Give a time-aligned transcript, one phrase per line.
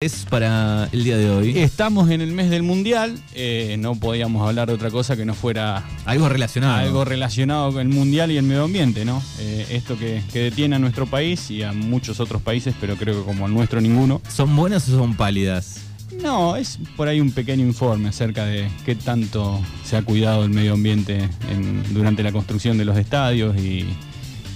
[0.00, 1.58] es para el día de hoy?
[1.58, 5.34] Estamos en el mes del mundial, eh, no podíamos hablar de otra cosa que no
[5.34, 6.76] fuera Algo relacionado.
[6.76, 9.20] algo relacionado con el mundial y el medio ambiente, ¿no?
[9.40, 13.18] Eh, esto que, que detiene a nuestro país y a muchos otros países, pero creo
[13.18, 14.22] que como el nuestro ninguno.
[14.32, 15.80] ¿Son buenas o son pálidas?
[16.22, 20.50] No, es por ahí un pequeño informe acerca de qué tanto se ha cuidado el
[20.50, 23.84] medio ambiente en- durante la construcción de los estadios y,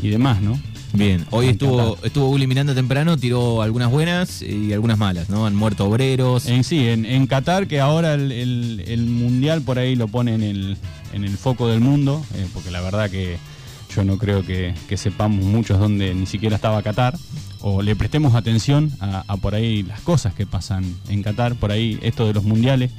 [0.00, 0.56] y demás, ¿no?
[0.94, 5.46] Bien, hoy estuvo, estuvo Uli Miranda temprano, tiró algunas buenas y algunas malas, ¿no?
[5.46, 6.46] Han muerto obreros.
[6.46, 10.34] En sí, en, en Qatar, que ahora el, el- el mundial por ahí lo pone
[10.34, 10.76] en el,
[11.14, 13.38] en el foco del mundo, eh, porque la verdad que
[13.96, 17.16] yo no creo que, que sepamos muchos dónde ni siquiera estaba Qatar,
[17.62, 21.72] o le prestemos atención a, a por ahí las cosas que pasan en Qatar, por
[21.72, 22.90] ahí esto de los mundiales.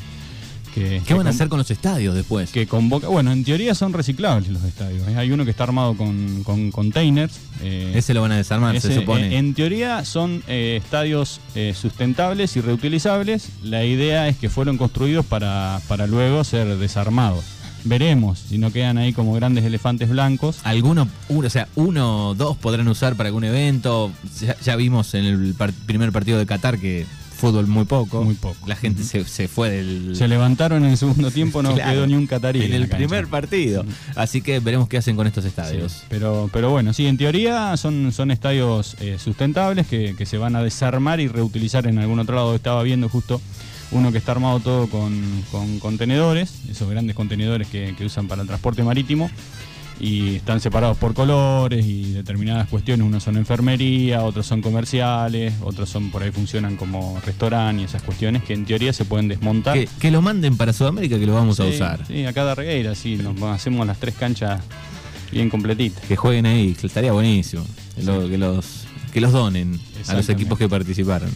[0.73, 2.49] Que, ¿Qué van a hacer con los estadios después?
[2.51, 5.07] Que convoca, bueno, en teoría son reciclables los estadios.
[5.07, 5.15] ¿eh?
[5.17, 7.35] Hay uno que está armado con, con containers.
[7.61, 9.27] eh, Ese lo van a desarmar, se supone.
[9.27, 13.49] En, en teoría son eh, estadios eh, sustentables y reutilizables.
[13.63, 17.43] La idea es que fueron construidos para, para luego ser desarmados.
[17.85, 20.59] Veremos si no quedan ahí como grandes elefantes blancos.
[20.63, 24.09] Alguno, uno, o sea, uno o dos podrán usar para algún evento.
[24.39, 27.05] Ya, ya vimos en el par- primer partido de Qatar que
[27.47, 28.23] fútbol muy poco.
[28.23, 28.67] Muy poco.
[28.67, 30.15] La gente se, se fue del.
[30.15, 32.63] Se levantaron en el segundo tiempo, no Claro, quedó ni un catarí.
[32.63, 32.97] en el cancha.
[32.97, 33.85] primer partido.
[34.15, 36.03] Así que veremos qué hacen con estos Sí, estadios.
[36.09, 40.55] pero, pero bueno, sí, en teoría son, son estadios eh, sustentables que, que se van
[40.55, 42.55] a desarmar y reutilizar en algún otro lado.
[42.55, 43.41] Estaba viendo justo
[43.91, 48.41] uno que está armado todo con, con contenedores, esos grandes contenedores que, que usan para
[48.41, 49.29] el transporte marítimo.
[49.99, 53.05] Y están separados por colores y determinadas cuestiones.
[53.05, 58.01] Unos son enfermería, otros son comerciales, otros son por ahí funcionan como restaurante y esas
[58.01, 59.75] cuestiones que en teoría se pueden desmontar.
[59.77, 62.05] Que, que lo manden para Sudamérica que lo vamos a usar.
[62.05, 64.61] Sí, acá de Regueira, sí, nos hacemos las tres canchas
[65.31, 66.03] bien completitas.
[66.05, 67.65] Que jueguen ahí, estaría buenísimo.
[67.95, 68.83] Que, lo- que los,
[69.13, 71.29] que los donen a los equipos que participaron.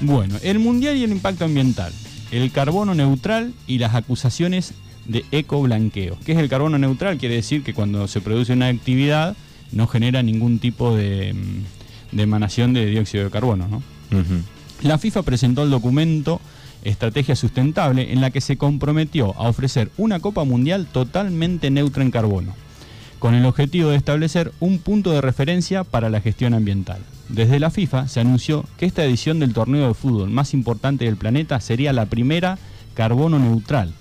[0.00, 1.92] Bueno, el mundial y el impacto ambiental,
[2.32, 4.72] el carbono neutral y las acusaciones
[5.10, 6.16] de ecoblanqueo.
[6.24, 7.18] ¿Qué es el carbono neutral?
[7.18, 9.36] Quiere decir que cuando se produce una actividad
[9.72, 13.82] no genera ningún tipo de, mm, de emanación de dióxido de carbono.
[14.82, 16.40] La FIFA presentó el documento
[16.82, 22.10] Estrategia Sustentable en la que se comprometió a ofrecer una Copa Mundial totalmente neutra en
[22.10, 22.54] carbono,
[23.18, 27.00] con el objetivo de establecer un punto de referencia para la gestión ambiental.
[27.28, 31.16] Desde la FIFA se anunció que esta edición del torneo de fútbol más importante del
[31.16, 32.58] planeta sería la primera
[32.94, 33.92] carbono neutral.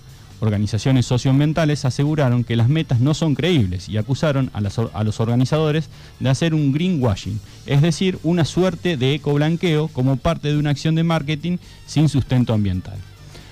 [0.42, 4.62] Organizaciones socioambientales aseguraron que las metas no son creíbles y acusaron a,
[5.04, 5.90] los organizadores
[6.20, 10.96] de hacer un greenwashing, es decir, una suerte de ecoblanqueo como parte de una acción
[10.96, 12.98] de marketing sin sustento ambiental.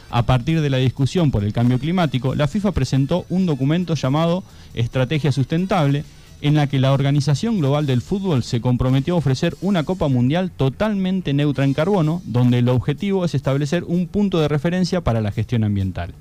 [0.09, 4.43] A partir de la discusión por el cambio climático, la FIFA presentó un documento llamado
[4.73, 6.05] Estrategia Sustentable,
[6.39, 10.51] en la que la Organización Global del Fútbol se comprometió a ofrecer una Copa Mundial
[10.51, 15.31] totalmente neutra en carbono, donde el objetivo es establecer un punto de referencia para la
[15.31, 16.13] gestión ambiental.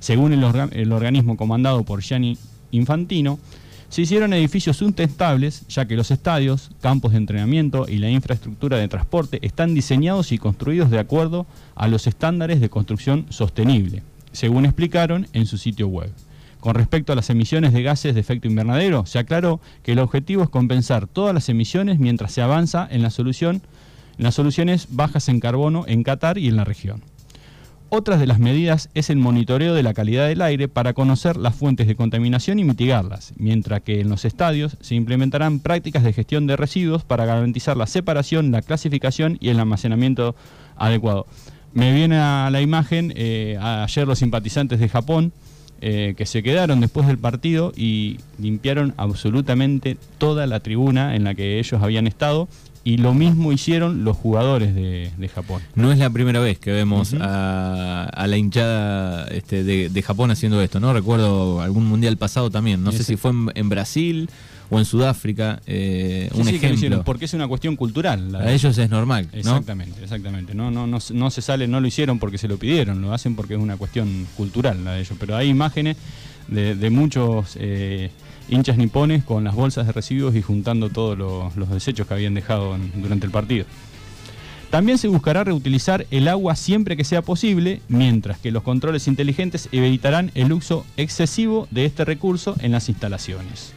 [0.00, 2.36] Según el, orga- el organismo comandado por Gianni
[2.72, 3.38] Infantino,
[3.88, 8.86] se hicieron edificios sustentables, ya que los estadios, campos de entrenamiento y la infraestructura de
[8.88, 14.02] transporte están diseñados y construidos de acuerdo a los estándares de construcción sostenible,
[14.32, 16.10] según explicaron en su sitio web.
[16.60, 20.42] Con respecto a las emisiones de gases de efecto invernadero, se aclaró que el objetivo
[20.44, 23.62] es compensar todas las emisiones mientras se avanza en la solución
[24.18, 27.02] en las soluciones bajas en carbono en Qatar y en la región.
[27.92, 31.56] Otras de las medidas es el monitoreo de la calidad del aire para conocer las
[31.56, 36.46] fuentes de contaminación y mitigarlas, mientras que en los estadios se implementarán prácticas de gestión
[36.46, 40.36] de residuos para garantizar la separación, la clasificación y el almacenamiento
[40.76, 41.26] adecuado.
[41.72, 45.32] Me viene a la imagen eh, ayer los simpatizantes de Japón
[45.80, 51.34] eh, que se quedaron después del partido y limpiaron absolutamente toda la tribuna en la
[51.34, 52.48] que ellos habían estado
[52.82, 55.60] y lo mismo hicieron los jugadores de, de Japón.
[55.74, 60.30] No es la primera vez que vemos a, a la hinchada este, de, de Japón
[60.30, 60.92] haciendo esto, ¿no?
[60.92, 62.82] Recuerdo algún mundial pasado también.
[62.82, 64.30] No sé si fue en, en Brasil
[64.70, 65.60] o en Sudáfrica.
[65.66, 67.04] eh, Sí, un sí, que lo hicieron, ejemplo.
[67.04, 68.32] porque es una cuestión cultural.
[68.32, 69.38] la- Para ellos es normal, ¿no?
[69.38, 70.54] Exactamente, exactamente.
[70.54, 73.34] No, no, no, no se sale, no lo hicieron porque se lo pidieron, lo hacen
[73.36, 75.16] porque es una cuestión cultural la de ellos.
[75.20, 75.96] Pero hay imágenes
[76.50, 78.10] de, muchos eh,
[78.48, 82.76] hinchas nipones con las bolsas de residuos y juntando todos los, desechos que habían dejado
[82.94, 83.64] durante el partido.
[84.70, 89.68] También se buscará reutilizar el agua siempre que sea posible, mientras que los controles inteligentes
[89.72, 93.72] evitarán el uso excesivo de este recurso en las instalaciones.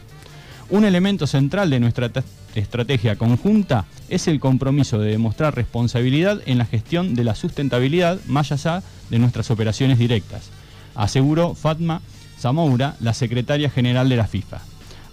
[0.70, 2.10] Un elemento central de nuestra
[2.54, 8.52] estrategia conjunta es el compromiso de demostrar responsabilidad en la gestión de la sustentabilidad más
[8.52, 10.50] allá de nuestras operaciones directas,
[10.94, 12.00] aseguró Fatma
[12.44, 14.60] Zamoura, la secretaria general de la FIFA.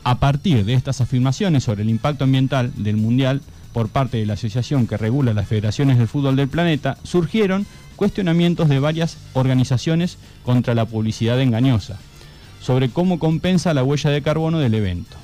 [0.03, 3.41] A partir de estas afirmaciones sobre el impacto ambiental del Mundial
[3.71, 8.67] por parte de la asociación que regula las federaciones del fútbol del planeta, surgieron cuestionamientos
[8.67, 11.99] de varias organizaciones contra la publicidad engañosa,
[12.59, 15.15] sobre cómo compensa la huella de carbono del evento.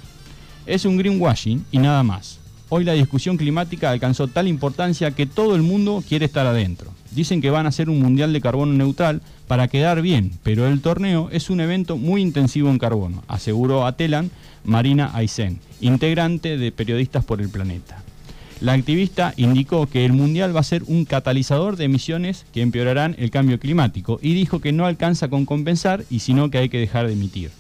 [0.66, 2.40] Es un greenwashing y nada más.
[2.70, 6.92] Hoy la discusión climática alcanzó tal importancia que todo el mundo quiere estar adentro.
[7.12, 10.82] Dicen que van a hacer un mundial de carbono neutral para quedar bien, pero el
[10.82, 14.32] torneo es un evento muy intensivo en carbono, aseguró a Telan
[14.66, 18.04] Marina Aysén, integrante de Periodistas por el Planeta.
[18.60, 23.16] La activista indicó que el Mundial va a ser un catalizador de emisiones que empeorarán
[23.18, 26.80] el cambio climático y dijo que no alcanza con compensar y sino que hay que
[26.80, 27.52] dejar de emitir.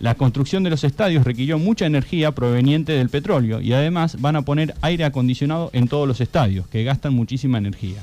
[0.00, 4.42] La construcción de los estadios requirió mucha energía proveniente del petróleo y además van a
[4.42, 8.02] poner aire acondicionado en todos los estadios, que gastan muchísima energía.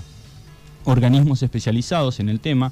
[0.86, 2.72] Organismos especializados en el tema,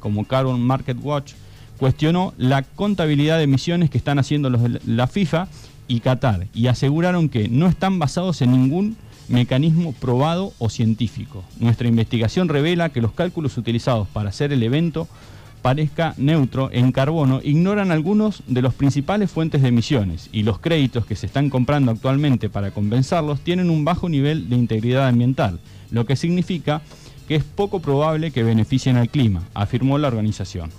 [0.00, 1.32] como Carbon Market Watch,
[1.78, 5.48] cuestionó la contabilidad de emisiones que están haciendo los, la FIFA
[5.88, 8.96] y Qatar y aseguraron que no están basados en ningún
[9.28, 11.44] mecanismo probado o científico.
[11.58, 15.08] Nuestra investigación revela que los cálculos utilizados para hacer el evento
[15.66, 21.06] parezca neutro en carbono ignoran algunos de los principales fuentes de emisiones y los créditos
[21.06, 25.58] que se están comprando actualmente para compensarlos tienen un bajo nivel de integridad ambiental,
[25.90, 26.82] lo que significa
[27.26, 30.70] que es poco probable que beneficien al clima, afirmó la organización.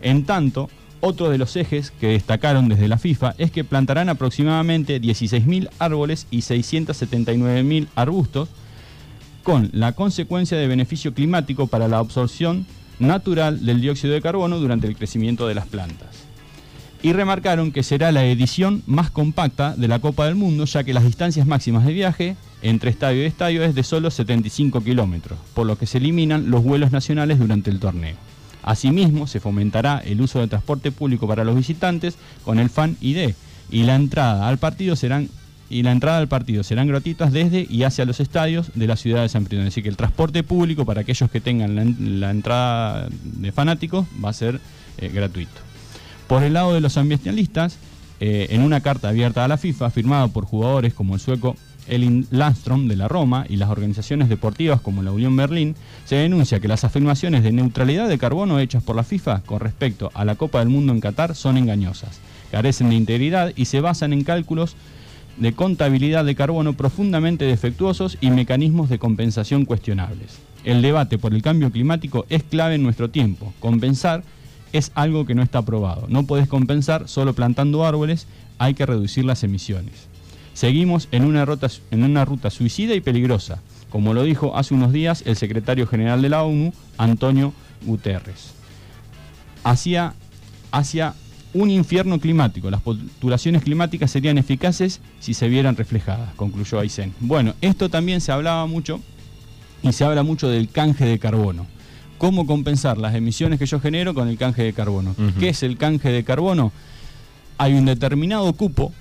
[0.00, 0.68] En tanto,
[1.00, 6.26] otro de los ejes que destacaron desde la FIFA es que plantarán aproximadamente 16.000 árboles
[6.32, 8.48] y 679.000 arbustos,
[9.44, 12.66] con la consecuencia de beneficio climático para la absorción
[12.98, 16.24] natural del dióxido de carbono durante el crecimiento de las plantas.
[17.02, 20.94] Y remarcaron que será la edición más compacta de la Copa del Mundo, ya que
[20.94, 25.66] las distancias máximas de viaje entre estadio y estadio es de solo 75 kilómetros, por
[25.66, 28.16] lo que se eliminan los vuelos nacionales durante el torneo.
[28.62, 33.34] Asimismo, se fomentará el uso del transporte público para los visitantes con el Fan ID
[33.70, 35.28] y la entrada al partido serán
[35.70, 39.22] y la entrada al partido serán gratuitas desde y hacia los estadios de la ciudad
[39.22, 39.44] de San.
[39.44, 44.30] Es decir, que el transporte público para aquellos que tengan la, entrada de fanáticos va
[44.30, 44.60] a ser
[44.98, 45.60] eh, gratuito.
[46.26, 47.78] Por el lado de los ambientalistas,
[48.20, 51.56] eh, en una carta abierta a la FIFA, firmada por jugadores como el sueco
[51.86, 55.74] Elin Landstrom de la Roma y las organizaciones deportivas como la Unión Berlín,
[56.04, 60.10] se denuncia que las afirmaciones de neutralidad de carbono hechas por la FIFA con respecto
[60.14, 62.20] a la Copa del Mundo en Qatar son engañosas,
[62.50, 64.76] carecen de integridad y se basan en cálculos
[65.36, 70.38] de contabilidad de carbono profundamente defectuosos y mecanismos de compensación cuestionables.
[70.64, 73.52] El debate por el cambio climático es clave en nuestro tiempo.
[73.60, 74.22] Compensar
[74.72, 76.06] es algo que no está aprobado.
[76.08, 78.26] No puedes compensar solo plantando árboles,
[78.58, 80.08] hay que reducir las emisiones.
[80.54, 83.60] Seguimos en una ruta, en una ruta suicida y peligrosa,
[83.90, 87.52] como lo dijo hace unos días el secretario general de la ONU, Antonio
[87.84, 88.54] Guterres.
[89.64, 90.14] Hacia,
[90.72, 91.14] hacia
[91.54, 92.70] un infierno climático.
[92.70, 97.14] Las postulaciones climáticas serían eficaces si se vieran reflejadas, concluyó Aysén.
[97.20, 99.00] Bueno, esto también se hablaba mucho
[99.82, 101.66] y se habla mucho del canje de carbono.
[102.18, 105.14] ¿Cómo compensar las emisiones que yo genero con el canje de carbono?
[105.38, 106.72] ¿Qué es el canje de carbono?
[107.58, 108.92] Hay un determinado cupo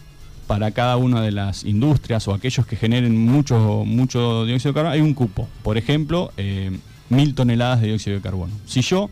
[0.47, 4.93] para cada una de las industrias o aquellos que generen mucho, mucho dióxido de carbono.
[4.93, 5.47] Hay un cupo.
[5.63, 6.71] Por ejemplo, eh,
[7.09, 8.53] mil toneladas de dióxido de carbono.
[8.65, 9.09] Si yo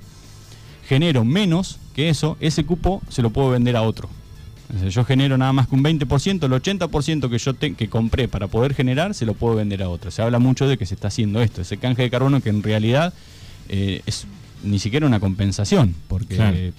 [0.92, 4.10] genero menos que eso, ese cupo se lo puedo vender a otro.
[4.90, 8.74] yo genero nada más que un 20%, el 80% que yo que compré para poder
[8.74, 10.12] generar, se lo puedo vender a otro.
[10.12, 12.62] Se habla mucho de que se está haciendo esto, ese canje de carbono que en
[12.62, 13.14] realidad
[13.70, 14.26] eh, es
[14.64, 16.74] ni siquiera una compensación, porque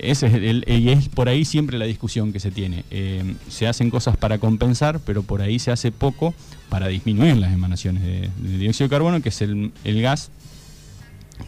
[0.00, 2.84] ese es el, y es por ahí siempre la discusión que se tiene.
[2.90, 6.34] Eh, se hacen cosas para compensar, pero por ahí se hace poco
[6.68, 8.28] para disminuir las emanaciones de,
[8.58, 10.32] dióxido de carbono, que es el, el gas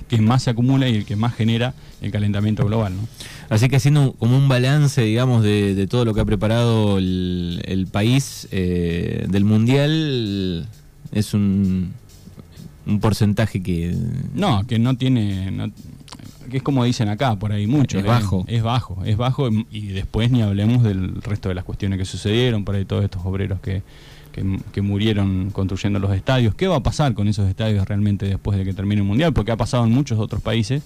[0.08, 2.94] que más se acumula y el que más genera el calentamiento global.
[2.96, 3.08] ¿no?
[3.48, 8.48] Así que haciendo como un balance, digamos, de, todo lo que ha preparado el, país
[8.50, 10.68] eh, del Mundial,
[11.12, 11.92] es un,
[12.86, 13.96] un porcentaje que...
[14.34, 15.72] No, que no tiene...
[16.50, 17.98] que es como dicen acá, por ahí mucho.
[17.98, 18.44] Es bajo.
[18.48, 19.48] Es bajo, es bajo.
[19.70, 23.22] Y después ni hablemos del resto de las cuestiones que sucedieron, por ahí todos estos
[23.24, 23.82] obreros que
[24.72, 26.54] que, murieron construyendo los estadios.
[26.54, 29.32] ¿Qué va a pasar con esos estadios realmente después de que termine el Mundial?
[29.32, 30.82] Porque ha pasado en muchos otros países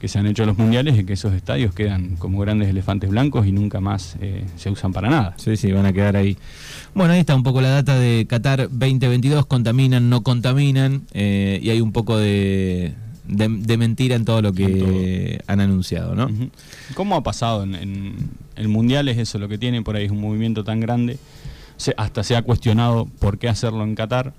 [0.00, 3.46] que se han hecho los mundiales y que esos estadios quedan como grandes elefantes blancos
[3.46, 5.34] y nunca más eh, se usan para nada.
[5.36, 6.38] Sí, sí, van a quedar ahí.
[6.94, 11.68] Bueno, ahí está un poco la data de Qatar 2022, contaminan, no contaminan, eh, y
[11.68, 12.94] hay un poco de,
[13.28, 16.30] de, mentira en todo lo que han anunciado, ¿no?
[16.94, 19.06] ¿Cómo ha pasado en, en el Mundial?
[19.08, 21.18] Es eso lo que tiene, por ahí es un movimiento tan grande
[21.96, 24.32] hasta se ha cuestionado por qué hacerlo en Qatar,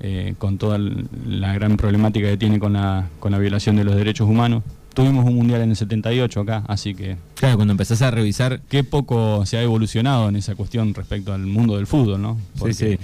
[0.00, 3.94] eh, con toda la gran problemática que tiene con la, con la violación de los
[3.94, 4.62] derechos humanos.
[4.94, 7.16] Tuvimos un mundial en el 78 acá, así que...
[7.36, 8.60] Claro, cuando empezás a revisar...
[8.68, 12.38] Qué poco se ha evolucionado en esa cuestión respecto al mundo del fútbol, ¿no?
[12.62, 12.98] Sí, sí.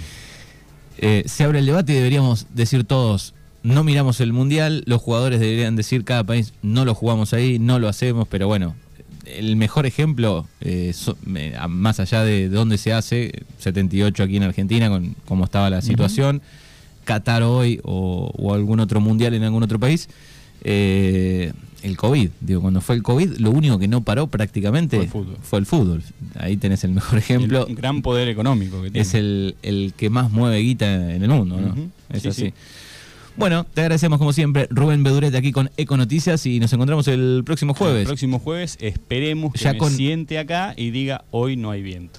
[0.97, 5.39] Eh, se abre el debate y deberíamos decir todos, no miramos el mundial, los jugadores
[5.39, 8.75] deberían decir cada país, no lo jugamos ahí, no lo hacemos, pero bueno,
[9.37, 10.93] el mejor ejemplo, eh,
[11.69, 16.41] más allá de dónde se hace, 78 aquí en Argentina, con cómo estaba la situación,
[17.05, 20.09] Qatar hoy o, algún otro mundial en algún otro país,
[20.63, 22.29] eh, el COVID.
[22.41, 25.09] Digo, cuando fue el COVID, lo único que no paró prácticamente
[25.41, 26.03] fue el fútbol.
[26.35, 27.65] Ahí tenés el mejor ejemplo.
[27.65, 28.99] Un gran poder económico que tiene.
[28.99, 31.75] Es el, que más mueve guita en el mundo, ¿no?
[32.09, 32.53] Es así.
[33.39, 37.43] Bueno, te agradecemos como siempre, Rubén Beduret aquí con Eco Noticias y nos encontramos el
[37.45, 38.01] próximo jueves.
[38.01, 42.17] El próximo jueves esperemos que ya me siente acá y diga hoy no hay viento.